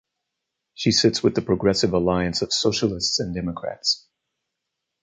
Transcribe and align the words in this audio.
She 0.73 0.93
sits 0.93 1.21
with 1.21 1.35
the 1.35 1.43
Progressive 1.43 1.93
Alliance 1.93 2.41
of 2.41 2.51
Socialists 2.51 3.19
and 3.19 3.35
Democrats. 3.35 4.07